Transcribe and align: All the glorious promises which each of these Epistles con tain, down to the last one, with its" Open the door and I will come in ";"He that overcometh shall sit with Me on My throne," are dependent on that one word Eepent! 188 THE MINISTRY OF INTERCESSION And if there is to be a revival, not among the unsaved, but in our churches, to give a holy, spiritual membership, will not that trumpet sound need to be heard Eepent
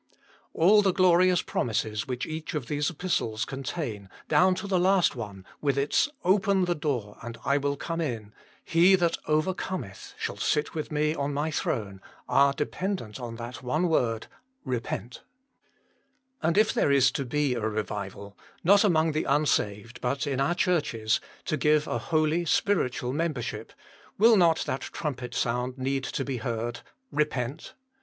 All 0.55 0.81
the 0.81 0.93
glorious 0.93 1.43
promises 1.43 2.07
which 2.07 2.25
each 2.25 2.55
of 2.55 2.65
these 2.65 2.89
Epistles 2.89 3.45
con 3.45 3.61
tain, 3.61 4.09
down 4.27 4.55
to 4.55 4.65
the 4.65 4.79
last 4.79 5.15
one, 5.15 5.45
with 5.61 5.77
its" 5.77 6.09
Open 6.33 6.65
the 6.65 6.73
door 6.73 7.17
and 7.21 7.37
I 7.45 7.59
will 7.59 7.77
come 7.77 8.01
in 8.01 8.33
";"He 8.75 8.95
that 8.95 9.19
overcometh 9.27 10.15
shall 10.17 10.37
sit 10.37 10.73
with 10.73 10.91
Me 10.91 11.13
on 11.13 11.35
My 11.35 11.51
throne," 11.51 12.01
are 12.27 12.51
dependent 12.51 13.19
on 13.19 13.35
that 13.35 13.61
one 13.61 13.89
word 13.89 14.25
Eepent! 14.65 15.19
188 16.39 16.41
THE 16.41 16.47
MINISTRY 16.47 16.47
OF 16.47 16.47
INTERCESSION 16.47 16.47
And 16.47 16.57
if 16.57 16.73
there 16.73 16.91
is 16.91 17.11
to 17.11 17.23
be 17.25 17.53
a 17.53 17.69
revival, 17.69 18.35
not 18.63 18.83
among 18.83 19.11
the 19.11 19.25
unsaved, 19.25 20.01
but 20.01 20.25
in 20.25 20.41
our 20.41 20.55
churches, 20.55 21.21
to 21.45 21.57
give 21.57 21.85
a 21.87 21.99
holy, 22.09 22.43
spiritual 22.45 23.13
membership, 23.13 23.71
will 24.17 24.35
not 24.35 24.63
that 24.65 24.81
trumpet 24.81 25.35
sound 25.35 25.77
need 25.77 26.03
to 26.05 26.25
be 26.25 26.37
heard 26.37 26.79
Eepent 27.13 27.73